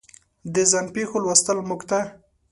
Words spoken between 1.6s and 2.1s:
موږ ته